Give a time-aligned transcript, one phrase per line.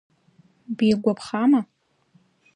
[0.77, 1.61] Бигәаԥхама?